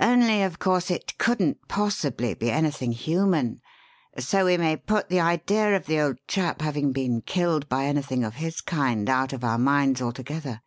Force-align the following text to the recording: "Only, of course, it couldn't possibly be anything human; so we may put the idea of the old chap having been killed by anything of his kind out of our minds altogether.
"Only, 0.00 0.40
of 0.42 0.58
course, 0.58 0.90
it 0.90 1.18
couldn't 1.18 1.68
possibly 1.68 2.32
be 2.32 2.50
anything 2.50 2.92
human; 2.92 3.60
so 4.18 4.46
we 4.46 4.56
may 4.56 4.74
put 4.78 5.10
the 5.10 5.20
idea 5.20 5.76
of 5.76 5.84
the 5.84 6.00
old 6.00 6.16
chap 6.26 6.62
having 6.62 6.92
been 6.92 7.20
killed 7.20 7.68
by 7.68 7.84
anything 7.84 8.24
of 8.24 8.36
his 8.36 8.62
kind 8.62 9.06
out 9.10 9.34
of 9.34 9.44
our 9.44 9.58
minds 9.58 10.00
altogether. 10.00 10.62